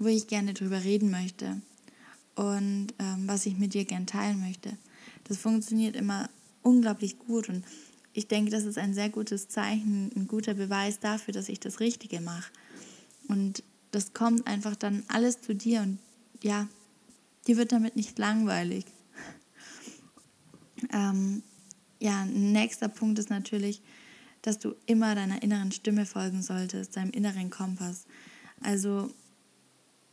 wo 0.00 0.08
ich 0.08 0.26
gerne 0.26 0.54
drüber 0.54 0.82
reden 0.82 1.12
möchte 1.12 1.62
und 2.34 2.88
ähm, 2.98 3.24
was 3.26 3.46
ich 3.46 3.56
mit 3.56 3.74
dir 3.74 3.84
gern 3.84 4.06
teilen 4.06 4.40
möchte. 4.40 4.76
Das 5.24 5.38
funktioniert 5.38 5.96
immer 5.96 6.28
unglaublich 6.62 7.18
gut 7.18 7.48
und 7.48 7.64
ich 8.14 8.28
denke, 8.28 8.50
das 8.50 8.64
ist 8.64 8.78
ein 8.78 8.94
sehr 8.94 9.08
gutes 9.08 9.48
Zeichen, 9.48 10.10
ein 10.14 10.28
guter 10.28 10.54
Beweis 10.54 11.00
dafür, 11.00 11.32
dass 11.32 11.48
ich 11.48 11.60
das 11.60 11.80
Richtige 11.80 12.20
mache. 12.20 12.52
Und 13.28 13.62
das 13.90 14.12
kommt 14.12 14.46
einfach 14.46 14.76
dann 14.76 15.04
alles 15.08 15.40
zu 15.40 15.54
dir 15.54 15.80
und 15.80 15.98
ja, 16.42 16.68
dir 17.46 17.56
wird 17.56 17.72
damit 17.72 17.96
nicht 17.96 18.18
langweilig. 18.18 18.84
ähm, 20.92 21.42
ja, 22.00 22.24
nächster 22.26 22.88
Punkt 22.88 23.18
ist 23.18 23.30
natürlich, 23.30 23.80
dass 24.42 24.58
du 24.58 24.74
immer 24.86 25.14
deiner 25.14 25.42
inneren 25.42 25.72
Stimme 25.72 26.04
folgen 26.04 26.42
solltest, 26.42 26.96
deinem 26.96 27.12
inneren 27.12 27.48
Kompass. 27.48 28.04
Also 28.60 29.10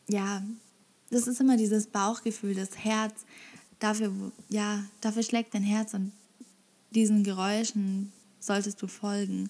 ja, 0.07 0.43
das 1.11 1.27
ist 1.27 1.41
immer 1.41 1.57
dieses 1.57 1.87
Bauchgefühl, 1.87 2.55
das 2.55 2.77
Herz, 2.77 3.25
dafür, 3.79 4.11
ja, 4.49 4.83
dafür 5.01 5.23
schlägt 5.23 5.53
dein 5.53 5.63
Herz 5.63 5.93
und 5.93 6.11
diesen 6.91 7.23
Geräuschen 7.23 8.11
solltest 8.39 8.81
du 8.81 8.87
folgen. 8.87 9.49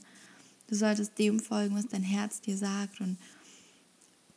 Du 0.68 0.76
solltest 0.76 1.18
dem 1.18 1.40
folgen, 1.40 1.76
was 1.76 1.88
dein 1.88 2.04
Herz 2.04 2.42
dir 2.42 2.58
sagt. 2.58 3.02
Und 3.02 3.18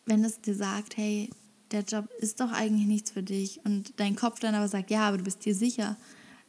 wenn 0.06 0.24
es 0.24 0.40
dir 0.40 0.54
sagt, 0.54 0.96
hey, 0.96 1.30
der 1.70 1.82
Job 1.82 2.08
ist 2.18 2.40
doch 2.40 2.52
eigentlich 2.52 2.86
nichts 2.86 3.10
für 3.10 3.22
dich 3.22 3.60
und 3.64 3.94
dein 3.96 4.16
Kopf 4.16 4.40
dann 4.40 4.54
aber 4.54 4.68
sagt, 4.68 4.90
ja, 4.90 5.08
aber 5.08 5.18
du 5.18 5.24
bist 5.24 5.44
dir 5.44 5.54
sicher, 5.54 5.96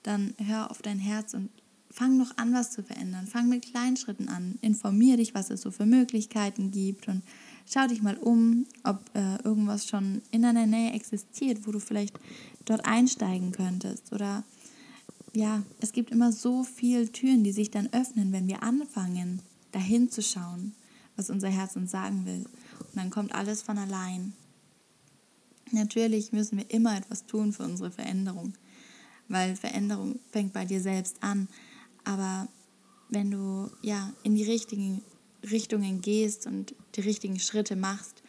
dann 0.03 0.33
hör 0.37 0.69
auf 0.69 0.81
dein 0.81 0.99
Herz 0.99 1.33
und 1.33 1.49
fang 1.89 2.17
noch 2.17 2.37
an, 2.37 2.53
was 2.53 2.71
zu 2.71 2.83
verändern. 2.83 3.27
Fang 3.27 3.47
mit 3.47 3.65
kleinen 3.65 3.97
Schritten 3.97 4.27
an. 4.27 4.57
Informier 4.61 5.17
dich, 5.17 5.33
was 5.33 5.49
es 5.49 5.61
so 5.61 5.71
für 5.71 5.85
Möglichkeiten 5.85 6.71
gibt 6.71 7.07
und 7.07 7.23
schau 7.65 7.87
dich 7.87 8.01
mal 8.01 8.17
um, 8.17 8.65
ob 8.83 8.99
äh, 9.13 9.37
irgendwas 9.43 9.87
schon 9.87 10.21
in 10.31 10.41
deiner 10.41 10.65
Nähe 10.65 10.93
existiert, 10.93 11.65
wo 11.67 11.71
du 11.71 11.79
vielleicht 11.79 12.19
dort 12.65 12.85
einsteigen 12.85 13.51
könntest. 13.51 14.11
Oder 14.11 14.43
ja, 15.33 15.63
es 15.79 15.91
gibt 15.91 16.11
immer 16.11 16.31
so 16.31 16.63
viele 16.63 17.11
Türen, 17.11 17.43
die 17.43 17.51
sich 17.51 17.71
dann 17.71 17.91
öffnen, 17.91 18.31
wenn 18.31 18.47
wir 18.47 18.63
anfangen, 18.63 19.41
dahin 19.71 20.09
zu 20.09 20.21
schauen, 20.21 20.73
was 21.15 21.29
unser 21.29 21.49
Herz 21.49 21.75
uns 21.75 21.91
sagen 21.91 22.25
will. 22.25 22.45
Und 22.79 22.95
dann 22.95 23.09
kommt 23.09 23.33
alles 23.33 23.61
von 23.61 23.77
allein. 23.77 24.33
Natürlich 25.71 26.31
müssen 26.31 26.59
wir 26.59 26.69
immer 26.69 26.95
etwas 26.95 27.25
tun 27.25 27.51
für 27.51 27.63
unsere 27.63 27.89
Veränderung, 27.89 28.53
weil 29.27 29.55
Veränderung 29.55 30.19
fängt 30.31 30.53
bei 30.53 30.65
dir 30.65 30.81
selbst 30.81 31.23
an. 31.23 31.47
Aber 32.03 32.47
wenn 33.09 33.31
du 33.31 33.71
ja 33.81 34.13
in 34.21 34.35
die 34.35 34.43
richtigen 34.43 35.01
Richtungen 35.49 36.01
gehst 36.01 36.47
und 36.47 36.75
die 36.95 37.01
richtigen 37.01 37.39
Schritte 37.39 37.75
machst, 37.75 38.23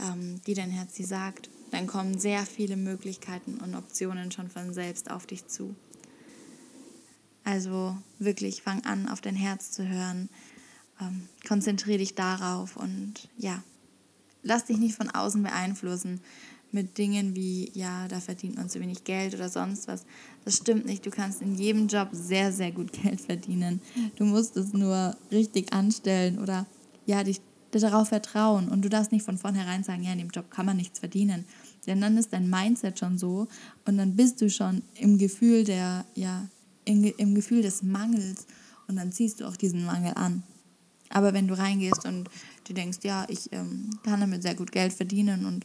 ähm, 0.00 0.40
die 0.46 0.54
dein 0.54 0.70
Herz 0.70 0.94
dir 0.94 1.06
sagt, 1.06 1.50
dann 1.70 1.86
kommen 1.86 2.18
sehr 2.18 2.46
viele 2.46 2.76
Möglichkeiten 2.76 3.58
und 3.58 3.74
Optionen 3.74 4.32
schon 4.32 4.48
von 4.48 4.72
selbst 4.72 5.10
auf 5.10 5.26
dich 5.26 5.46
zu. 5.46 5.74
Also 7.44 7.96
wirklich 8.18 8.62
fang 8.62 8.84
an, 8.84 9.08
auf 9.08 9.20
dein 9.20 9.36
Herz 9.36 9.70
zu 9.70 9.88
hören. 9.88 10.28
Ähm, 11.00 11.28
konzentriere 11.46 11.98
dich 11.98 12.14
darauf 12.14 12.76
und 12.76 13.28
ja, 13.36 13.62
lass 14.42 14.66
dich 14.66 14.78
nicht 14.78 14.96
von 14.96 15.10
außen 15.10 15.42
beeinflussen 15.42 16.20
mit 16.70 16.98
Dingen 16.98 17.34
wie, 17.34 17.70
ja, 17.74 18.08
da 18.08 18.20
verdient 18.20 18.56
man 18.56 18.68
zu 18.68 18.80
wenig 18.80 19.04
Geld 19.04 19.34
oder 19.34 19.48
sonst 19.48 19.88
was. 19.88 20.04
Das 20.44 20.56
stimmt 20.56 20.86
nicht. 20.86 21.04
Du 21.06 21.10
kannst 21.10 21.40
in 21.40 21.54
jedem 21.54 21.88
Job 21.88 22.08
sehr, 22.12 22.52
sehr 22.52 22.72
gut 22.72 22.92
Geld 23.02 23.20
verdienen. 23.20 23.80
Du 24.16 24.24
musst 24.24 24.56
es 24.56 24.72
nur 24.72 25.16
richtig 25.30 25.72
anstellen 25.72 26.38
oder 26.38 26.66
ja, 27.06 27.24
dich 27.24 27.40
darauf 27.70 28.08
vertrauen. 28.08 28.68
Und 28.68 28.84
du 28.84 28.88
darfst 28.88 29.12
nicht 29.12 29.24
von 29.24 29.38
vornherein 29.38 29.82
sagen, 29.82 30.02
ja, 30.02 30.12
in 30.12 30.18
dem 30.18 30.30
Job 30.30 30.50
kann 30.50 30.66
man 30.66 30.76
nichts 30.76 30.98
verdienen. 30.98 31.44
Denn 31.86 32.00
dann 32.00 32.16
ist 32.16 32.32
dein 32.32 32.50
Mindset 32.50 32.98
schon 32.98 33.18
so 33.18 33.48
und 33.86 33.96
dann 33.96 34.14
bist 34.14 34.40
du 34.40 34.50
schon 34.50 34.82
im 34.94 35.16
Gefühl 35.16 35.64
der, 35.64 36.04
ja, 36.14 36.48
im, 36.84 37.04
im 37.04 37.34
Gefühl 37.34 37.62
des 37.62 37.82
Mangels 37.82 38.46
und 38.88 38.96
dann 38.96 39.12
ziehst 39.12 39.40
du 39.40 39.46
auch 39.46 39.56
diesen 39.56 39.84
Mangel 39.84 40.12
an. 40.14 40.42
Aber 41.10 41.32
wenn 41.32 41.48
du 41.48 41.56
reingehst 41.56 42.04
und 42.04 42.28
du 42.64 42.74
denkst, 42.74 42.98
ja, 43.02 43.24
ich 43.28 43.50
ähm, 43.52 43.90
kann 44.02 44.20
damit 44.20 44.42
sehr 44.42 44.54
gut 44.54 44.72
Geld 44.72 44.92
verdienen 44.92 45.46
und 45.46 45.64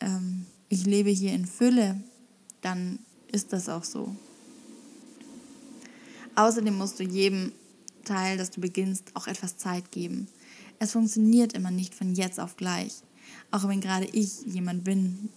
ähm, 0.00 0.46
ich 0.68 0.84
lebe 0.84 1.10
hier 1.10 1.32
in 1.32 1.46
Fülle, 1.46 2.00
dann 2.60 2.98
ist 3.30 3.52
das 3.52 3.68
auch 3.68 3.84
so. 3.84 4.14
Außerdem 6.34 6.76
musst 6.76 7.00
du 7.00 7.04
jedem 7.04 7.52
Teil, 8.04 8.38
das 8.38 8.50
du 8.50 8.60
beginnst, 8.60 9.10
auch 9.14 9.26
etwas 9.26 9.56
Zeit 9.56 9.90
geben. 9.90 10.28
Es 10.78 10.92
funktioniert 10.92 11.52
immer 11.52 11.70
nicht 11.70 11.94
von 11.94 12.14
jetzt 12.14 12.38
auf 12.38 12.56
gleich. 12.56 13.02
Auch 13.50 13.66
wenn 13.66 13.80
gerade 13.80 14.06
ich 14.06 14.42
jemand 14.46 14.84
bin, 14.84 15.30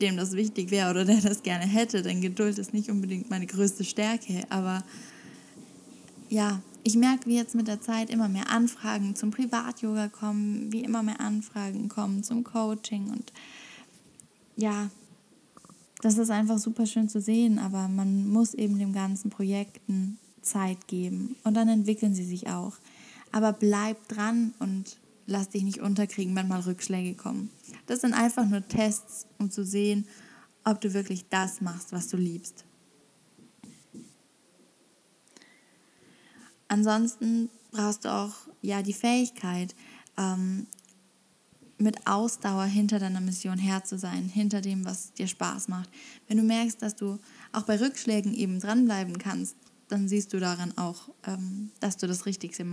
dem 0.00 0.16
das 0.16 0.32
wichtig 0.32 0.70
wäre 0.70 0.90
oder 0.90 1.04
der 1.04 1.20
das 1.20 1.42
gerne 1.42 1.66
hätte, 1.66 2.02
denn 2.02 2.20
Geduld 2.20 2.58
ist 2.58 2.72
nicht 2.72 2.90
unbedingt 2.90 3.30
meine 3.30 3.46
größte 3.46 3.84
Stärke. 3.84 4.44
Aber 4.48 4.82
ja, 6.28 6.60
ich 6.82 6.96
merke, 6.96 7.26
wie 7.26 7.36
jetzt 7.36 7.54
mit 7.54 7.68
der 7.68 7.80
Zeit 7.80 8.10
immer 8.10 8.28
mehr 8.28 8.50
Anfragen 8.50 9.14
zum 9.14 9.30
Privat-Yoga 9.30 10.08
kommen, 10.08 10.72
wie 10.72 10.82
immer 10.82 11.02
mehr 11.02 11.20
Anfragen 11.20 11.88
kommen 11.88 12.22
zum 12.22 12.44
Coaching 12.44 13.10
und 13.10 13.32
ja, 14.56 14.90
das 16.02 16.18
ist 16.18 16.30
einfach 16.30 16.58
super 16.58 16.86
schön 16.86 17.08
zu 17.08 17.20
sehen, 17.20 17.58
aber 17.58 17.88
man 17.88 18.28
muss 18.28 18.54
eben 18.54 18.78
dem 18.78 18.92
ganzen 18.92 19.30
Projekten 19.30 20.18
Zeit 20.42 20.88
geben 20.88 21.36
und 21.44 21.54
dann 21.54 21.68
entwickeln 21.68 22.14
sie 22.14 22.24
sich 22.24 22.48
auch. 22.48 22.74
Aber 23.32 23.52
bleib 23.52 24.08
dran 24.08 24.54
und 24.58 24.96
lass 25.26 25.50
dich 25.50 25.62
nicht 25.62 25.80
unterkriegen, 25.80 26.34
wenn 26.34 26.48
mal 26.48 26.60
Rückschläge 26.60 27.14
kommen. 27.14 27.50
Das 27.86 28.00
sind 28.00 28.14
einfach 28.14 28.46
nur 28.46 28.66
Tests, 28.66 29.26
um 29.38 29.50
zu 29.50 29.64
sehen, 29.64 30.06
ob 30.64 30.80
du 30.80 30.92
wirklich 30.92 31.28
das 31.28 31.60
machst, 31.60 31.92
was 31.92 32.08
du 32.08 32.16
liebst. 32.16 32.64
Ansonsten 36.68 37.50
brauchst 37.72 38.04
du 38.04 38.12
auch 38.12 38.34
ja 38.62 38.82
die 38.82 38.92
Fähigkeit, 38.92 39.74
ähm, 40.16 40.66
mit 41.80 42.06
Ausdauer 42.06 42.64
hinter 42.64 42.98
deiner 42.98 43.20
Mission 43.20 43.58
her 43.58 43.84
zu 43.84 43.98
sein, 43.98 44.28
hinter 44.28 44.60
dem, 44.60 44.84
was 44.84 45.12
dir 45.14 45.26
Spaß 45.26 45.68
macht. 45.68 45.88
Wenn 46.28 46.36
du 46.36 46.42
merkst, 46.42 46.80
dass 46.82 46.94
du 46.94 47.18
auch 47.52 47.62
bei 47.62 47.80
Rückschlägen 47.80 48.34
eben 48.34 48.60
dranbleiben 48.60 49.18
kannst, 49.18 49.56
dann 49.88 50.08
siehst 50.08 50.32
du 50.32 50.38
daran 50.38 50.76
auch, 50.78 51.08
ähm, 51.26 51.70
dass 51.80 51.96
du 51.96 52.06
das 52.06 52.26
Richtige, 52.26 52.64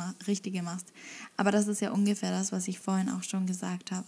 machst. 0.61 0.87
Aber 1.35 1.51
das 1.51 1.67
ist 1.67 1.81
ja 1.81 1.91
ungefähr 1.91 2.31
das, 2.31 2.51
was 2.51 2.67
ich 2.67 2.79
vorhin 2.79 3.09
auch 3.09 3.23
schon 3.23 3.47
gesagt 3.47 3.91
habe. 3.91 4.05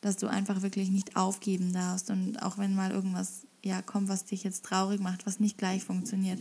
Dass 0.00 0.16
du 0.16 0.28
einfach 0.28 0.62
wirklich 0.62 0.90
nicht 0.90 1.16
aufgeben 1.16 1.72
darfst 1.72 2.10
und 2.10 2.42
auch 2.42 2.56
wenn 2.56 2.74
mal 2.74 2.90
irgendwas 2.90 3.46
ja, 3.62 3.82
kommt, 3.82 4.08
was 4.08 4.24
dich 4.24 4.44
jetzt 4.44 4.64
traurig 4.64 5.00
macht, 5.00 5.26
was 5.26 5.40
nicht 5.40 5.58
gleich 5.58 5.84
funktioniert, 5.84 6.40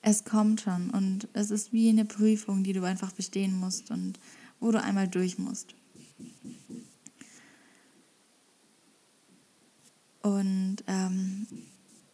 es 0.00 0.24
kommt 0.24 0.60
schon 0.60 0.90
und 0.90 1.28
es 1.32 1.50
ist 1.50 1.72
wie 1.72 1.88
eine 1.88 2.04
Prüfung, 2.04 2.62
die 2.62 2.72
du 2.72 2.84
einfach 2.84 3.12
bestehen 3.12 3.58
musst 3.58 3.90
und 3.90 4.18
wo 4.60 4.70
du 4.70 4.80
einmal 4.80 5.08
durch 5.08 5.38
musst. 5.38 5.74
Und 10.28 10.84
ähm, 10.86 11.46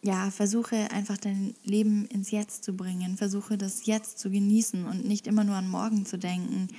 ja, 0.01 0.31
versuche 0.31 0.89
einfach 0.91 1.17
dein 1.17 1.53
Leben 1.63 2.05
ins 2.05 2.31
Jetzt 2.31 2.63
zu 2.63 2.73
bringen. 2.73 3.17
Versuche 3.17 3.57
das 3.57 3.85
Jetzt 3.85 4.19
zu 4.19 4.29
genießen 4.29 4.85
und 4.85 5.05
nicht 5.05 5.27
immer 5.27 5.43
nur 5.43 5.55
an 5.55 5.67
morgen 5.67 6.05
zu 6.05 6.17
denken. 6.17 6.69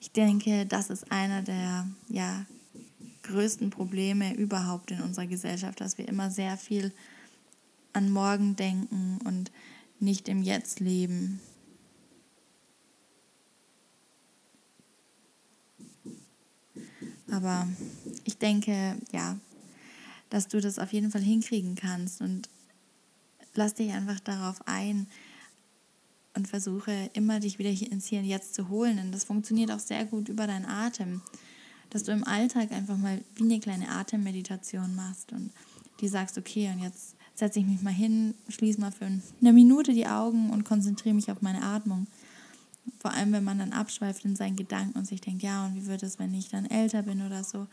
Ich 0.00 0.12
denke, 0.12 0.64
das 0.64 0.88
ist 0.88 1.12
einer 1.12 1.42
der 1.42 1.86
ja, 2.08 2.46
größten 3.24 3.68
Probleme 3.68 4.34
überhaupt 4.36 4.90
in 4.90 5.02
unserer 5.02 5.26
Gesellschaft, 5.26 5.82
dass 5.82 5.98
wir 5.98 6.08
immer 6.08 6.30
sehr 6.30 6.56
viel 6.56 6.92
an 7.92 8.10
morgen 8.10 8.56
denken 8.56 9.18
und 9.24 9.52
nicht 10.00 10.28
im 10.30 10.42
Jetzt 10.42 10.80
leben. 10.80 11.40
Aber 17.30 17.68
ich 18.24 18.38
denke, 18.38 18.96
ja, 19.12 19.36
dass 20.30 20.48
du 20.48 20.60
das 20.60 20.78
auf 20.78 20.92
jeden 20.92 21.10
Fall 21.10 21.22
hinkriegen 21.22 21.74
kannst 21.74 22.20
und 22.20 22.48
lass 23.54 23.74
dich 23.74 23.92
einfach 23.92 24.20
darauf 24.20 24.66
ein 24.66 25.06
und 26.34 26.48
versuche 26.48 27.10
immer 27.14 27.40
dich 27.40 27.58
wieder 27.58 27.70
ins 27.70 28.06
Hier 28.06 28.20
und 28.20 28.26
Jetzt 28.26 28.54
zu 28.54 28.68
holen. 28.68 28.98
Und 28.98 29.12
das 29.12 29.24
funktioniert 29.24 29.70
auch 29.70 29.78
sehr 29.78 30.04
gut 30.04 30.28
über 30.28 30.46
deinen 30.46 30.66
Atem, 30.66 31.22
dass 31.90 32.02
du 32.02 32.12
im 32.12 32.24
Alltag 32.24 32.72
einfach 32.72 32.96
mal 32.96 33.22
wie 33.36 33.44
eine 33.44 33.60
kleine 33.60 33.88
Atemmeditation 33.88 34.94
machst 34.94 35.32
und 35.32 35.50
die 36.00 36.08
sagst, 36.08 36.36
okay, 36.36 36.70
und 36.70 36.82
jetzt 36.82 37.16
setze 37.34 37.60
ich 37.60 37.66
mich 37.66 37.82
mal 37.82 37.92
hin, 37.92 38.34
schließe 38.48 38.80
mal 38.80 38.92
für 38.92 39.06
eine 39.06 39.52
Minute 39.52 39.92
die 39.92 40.06
Augen 40.06 40.50
und 40.50 40.64
konzentriere 40.64 41.14
mich 41.14 41.30
auf 41.30 41.42
meine 41.42 41.62
Atmung. 41.62 42.06
Vor 43.06 43.14
allem, 43.14 43.30
wenn 43.30 43.44
man 43.44 43.60
dann 43.60 43.72
abschweift 43.72 44.24
in 44.24 44.34
seinen 44.34 44.56
Gedanken 44.56 44.98
und 44.98 45.06
sich 45.06 45.20
denkt, 45.20 45.44
ja, 45.44 45.64
und 45.64 45.76
wie 45.76 45.86
wird 45.86 46.02
es, 46.02 46.18
wenn 46.18 46.34
ich 46.34 46.48
dann 46.48 46.66
älter 46.66 47.04
bin 47.04 47.24
oder 47.24 47.44
so, 47.44 47.68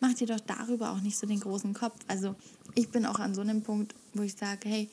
mach 0.00 0.14
dir 0.14 0.26
doch 0.26 0.40
darüber 0.40 0.92
auch 0.92 1.02
nicht 1.02 1.18
so 1.18 1.26
den 1.26 1.40
großen 1.40 1.74
Kopf. 1.74 1.98
Also 2.06 2.34
ich 2.74 2.88
bin 2.88 3.04
auch 3.04 3.18
an 3.18 3.34
so 3.34 3.42
einem 3.42 3.60
Punkt, 3.60 3.94
wo 4.14 4.22
ich 4.22 4.34
sage, 4.34 4.66
hey, 4.66 4.88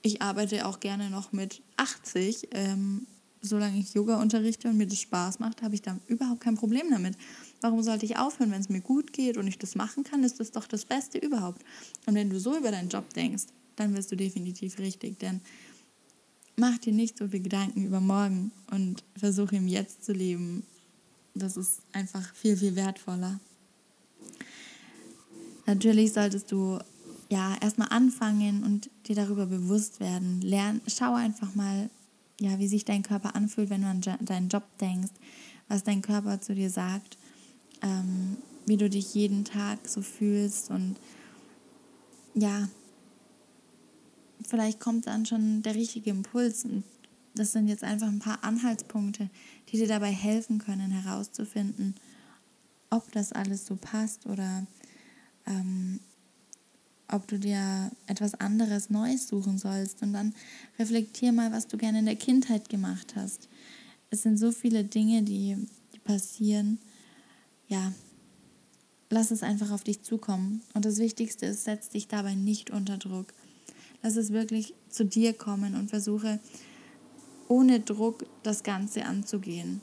ich 0.00 0.22
arbeite 0.22 0.64
auch 0.64 0.80
gerne 0.80 1.10
noch 1.10 1.32
mit 1.32 1.60
80. 1.76 2.48
Ähm, 2.52 3.06
solange 3.42 3.78
ich 3.80 3.92
Yoga 3.92 4.18
unterrichte 4.18 4.70
und 4.70 4.78
mir 4.78 4.86
das 4.86 5.00
Spaß 5.00 5.40
macht, 5.40 5.60
habe 5.60 5.74
ich 5.74 5.82
da 5.82 5.98
überhaupt 6.06 6.40
kein 6.40 6.54
Problem 6.54 6.86
damit. 6.90 7.18
Warum 7.60 7.82
sollte 7.82 8.06
ich 8.06 8.16
aufhören, 8.16 8.50
wenn 8.50 8.62
es 8.62 8.70
mir 8.70 8.80
gut 8.80 9.12
geht 9.12 9.36
und 9.36 9.46
ich 9.46 9.58
das 9.58 9.74
machen 9.74 10.04
kann, 10.04 10.24
ist 10.24 10.40
das 10.40 10.52
doch 10.52 10.66
das 10.66 10.86
Beste 10.86 11.18
überhaupt. 11.18 11.62
Und 12.06 12.14
wenn 12.14 12.30
du 12.30 12.40
so 12.40 12.56
über 12.56 12.70
deinen 12.70 12.88
Job 12.88 13.12
denkst, 13.12 13.44
dann 13.76 13.94
wirst 13.94 14.10
du 14.10 14.16
definitiv 14.16 14.78
richtig, 14.78 15.18
denn 15.18 15.42
mach 16.56 16.78
dir 16.78 16.92
nicht 16.92 17.18
so 17.18 17.28
viel 17.28 17.40
Gedanken 17.40 17.84
über 17.84 18.00
morgen 18.00 18.50
und 18.70 19.04
versuche 19.16 19.56
im 19.56 19.68
Jetzt 19.68 20.04
zu 20.04 20.12
leben. 20.12 20.64
Das 21.34 21.56
ist 21.56 21.80
einfach 21.92 22.34
viel, 22.34 22.56
viel 22.56 22.76
wertvoller. 22.76 23.38
Natürlich 25.66 26.12
solltest 26.12 26.50
du 26.52 26.78
ja 27.28 27.56
erstmal 27.60 27.88
anfangen 27.88 28.62
und 28.62 28.88
dir 29.06 29.16
darüber 29.16 29.46
bewusst 29.46 30.00
werden. 30.00 30.40
Lern, 30.40 30.80
schau 30.86 31.14
einfach 31.14 31.54
mal, 31.54 31.90
ja, 32.40 32.58
wie 32.58 32.68
sich 32.68 32.84
dein 32.84 33.02
Körper 33.02 33.34
anfühlt, 33.34 33.70
wenn 33.70 33.82
du 33.82 33.88
an 33.88 34.00
deinen 34.20 34.48
Job 34.48 34.64
denkst, 34.80 35.12
was 35.68 35.84
dein 35.84 36.02
Körper 36.02 36.40
zu 36.40 36.54
dir 36.54 36.70
sagt, 36.70 37.18
ähm, 37.82 38.36
wie 38.64 38.76
du 38.76 38.88
dich 38.88 39.14
jeden 39.14 39.44
Tag 39.44 39.78
so 39.86 40.02
fühlst 40.02 40.70
und 40.70 40.96
ja, 42.34 42.68
vielleicht 44.46 44.80
kommt 44.80 45.06
dann 45.06 45.26
schon 45.26 45.62
der 45.62 45.74
richtige 45.74 46.10
Impuls 46.10 46.64
und 46.64 46.84
das 47.34 47.52
sind 47.52 47.68
jetzt 47.68 47.84
einfach 47.84 48.08
ein 48.08 48.18
paar 48.18 48.42
Anhaltspunkte, 48.42 49.28
die 49.68 49.76
dir 49.76 49.88
dabei 49.88 50.10
helfen 50.10 50.58
können 50.58 50.90
herauszufinden, 50.90 51.94
ob 52.88 53.12
das 53.12 53.32
alles 53.32 53.66
so 53.66 53.76
passt 53.76 54.26
oder 54.26 54.66
ähm, 55.46 56.00
ob 57.08 57.28
du 57.28 57.38
dir 57.38 57.90
etwas 58.06 58.34
anderes 58.34 58.90
Neues 58.90 59.28
suchen 59.28 59.58
sollst. 59.58 60.02
Und 60.02 60.12
dann 60.12 60.34
reflektier 60.78 61.32
mal, 61.32 61.52
was 61.52 61.66
du 61.66 61.76
gerne 61.76 62.00
in 62.00 62.06
der 62.06 62.16
Kindheit 62.16 62.68
gemacht 62.68 63.14
hast. 63.16 63.48
Es 64.10 64.22
sind 64.22 64.38
so 64.38 64.50
viele 64.50 64.84
Dinge, 64.84 65.22
die, 65.22 65.56
die 65.94 65.98
passieren. 65.98 66.78
Ja, 67.68 67.92
lass 69.10 69.30
es 69.30 69.42
einfach 69.42 69.70
auf 69.70 69.84
dich 69.84 70.02
zukommen. 70.02 70.62
Und 70.74 70.84
das 70.84 70.98
Wichtigste 70.98 71.46
ist, 71.46 71.64
setz 71.64 71.90
dich 71.90 72.08
dabei 72.08 72.34
nicht 72.34 72.70
unter 72.70 72.98
Druck. 72.98 73.32
Lass 74.06 74.14
es 74.14 74.32
wirklich 74.32 74.72
zu 74.88 75.04
dir 75.04 75.32
kommen 75.32 75.74
und 75.74 75.90
versuche 75.90 76.38
ohne 77.48 77.80
Druck 77.80 78.24
das 78.44 78.62
Ganze 78.62 79.04
anzugehen. 79.04 79.80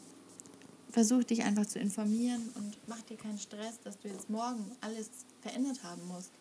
Versuch 0.89 1.25
dich 1.25 1.43
einfach 1.43 1.65
zu 1.65 1.77
informieren 1.77 2.49
und 2.55 2.77
mach 2.87 3.01
dir 3.01 3.17
keinen 3.17 3.37
Stress, 3.37 3.81
dass 3.83 3.99
du 3.99 4.07
jetzt 4.07 4.29
morgen 4.29 4.71
alles 4.79 5.09
verändert 5.41 5.83
haben 5.83 6.07
musst 6.07 6.31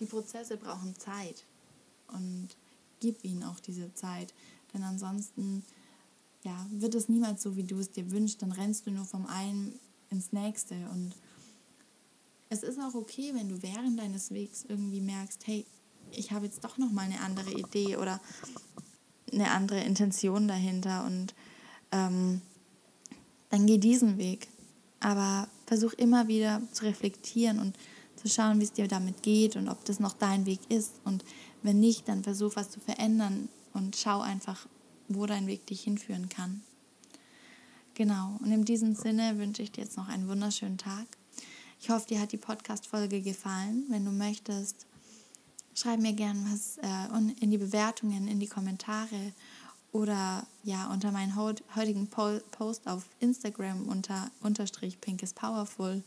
die 0.00 0.06
Prozesse 0.06 0.56
brauchen 0.56 0.96
Zeit 0.96 1.44
und 2.08 2.48
gib 2.98 3.22
ihnen 3.24 3.44
auch 3.44 3.60
diese 3.60 3.94
Zeit, 3.94 4.34
denn 4.74 4.82
ansonsten 4.82 5.62
ja, 6.42 6.66
wird 6.72 6.94
es 6.94 7.08
niemals 7.08 7.42
so, 7.42 7.54
wie 7.54 7.62
du 7.62 7.78
es 7.78 7.92
dir 7.92 8.10
wünschst, 8.10 8.42
dann 8.42 8.50
rennst 8.50 8.86
du 8.86 8.90
nur 8.90 9.04
vom 9.04 9.26
einen 9.26 9.78
ins 10.08 10.32
nächste 10.32 10.74
und 10.88 11.14
es 12.48 12.64
ist 12.64 12.80
auch 12.80 12.94
okay, 12.94 13.32
wenn 13.34 13.48
du 13.48 13.62
während 13.62 14.00
deines 14.00 14.32
Wegs 14.32 14.64
irgendwie 14.66 15.00
merkst, 15.00 15.46
hey, 15.46 15.64
ich 16.12 16.32
habe 16.32 16.46
jetzt 16.46 16.64
doch 16.64 16.78
noch 16.78 16.90
mal 16.90 17.02
eine 17.02 17.20
andere 17.20 17.52
Idee 17.52 17.96
oder 17.96 18.20
eine 19.32 19.50
andere 19.50 19.80
Intention 19.80 20.48
dahinter 20.48 21.04
und 21.04 21.34
ähm, 21.92 22.40
dann 23.50 23.66
geh 23.66 23.78
diesen 23.78 24.18
Weg. 24.18 24.48
Aber 25.00 25.48
versuch 25.66 25.92
immer 25.94 26.28
wieder 26.28 26.60
zu 26.72 26.84
reflektieren 26.84 27.58
und 27.58 27.76
zu 28.16 28.28
schauen, 28.28 28.60
wie 28.60 28.64
es 28.64 28.72
dir 28.72 28.88
damit 28.88 29.22
geht 29.22 29.56
und 29.56 29.68
ob 29.68 29.84
das 29.84 29.98
noch 29.98 30.12
dein 30.12 30.46
Weg 30.46 30.60
ist. 30.68 30.92
Und 31.04 31.24
wenn 31.62 31.80
nicht, 31.80 32.08
dann 32.08 32.22
versuch 32.22 32.56
was 32.56 32.70
zu 32.70 32.80
verändern 32.80 33.48
und 33.72 33.96
schau 33.96 34.20
einfach, 34.20 34.66
wo 35.08 35.26
dein 35.26 35.46
Weg 35.46 35.66
dich 35.66 35.82
hinführen 35.82 36.28
kann. 36.28 36.62
Genau, 37.94 38.38
und 38.40 38.52
in 38.52 38.64
diesem 38.64 38.94
Sinne 38.94 39.38
wünsche 39.38 39.62
ich 39.62 39.72
dir 39.72 39.82
jetzt 39.84 39.96
noch 39.96 40.08
einen 40.08 40.28
wunderschönen 40.28 40.78
Tag. 40.78 41.06
Ich 41.80 41.90
hoffe, 41.90 42.06
dir 42.08 42.20
hat 42.20 42.32
die 42.32 42.36
Podcast-Folge 42.36 43.20
gefallen. 43.20 43.84
Wenn 43.88 44.04
du 44.04 44.10
möchtest, 44.10 44.86
schreib 45.80 46.00
mir 46.00 46.12
gerne 46.12 46.40
was 46.52 46.78
äh, 46.78 47.34
in 47.40 47.50
die 47.50 47.58
Bewertungen, 47.58 48.28
in 48.28 48.40
die 48.40 48.46
Kommentare 48.46 49.32
oder 49.92 50.46
ja 50.62 50.92
unter 50.92 51.10
meinen 51.10 51.34
heutigen 51.36 52.08
Post 52.08 52.86
auf 52.86 53.04
Instagram 53.18 53.88
unter 53.88 54.30
unterstrich 54.40 55.00
Pink 55.00 55.22
is 55.22 55.32
Powerful. 55.32 56.02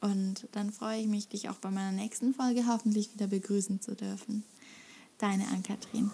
Und 0.00 0.48
dann 0.52 0.72
freue 0.72 1.00
ich 1.00 1.06
mich, 1.06 1.28
dich 1.28 1.48
auch 1.48 1.56
bei 1.56 1.70
meiner 1.70 1.92
nächsten 1.92 2.32
Folge 2.34 2.66
hoffentlich 2.66 3.12
wieder 3.12 3.26
begrüßen 3.26 3.80
zu 3.80 3.94
dürfen. 3.94 4.44
Deine 5.18 5.48
Ann-Kathrin. 5.48 6.10